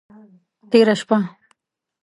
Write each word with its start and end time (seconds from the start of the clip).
تیره 0.71 0.95
شپه… 0.99 1.17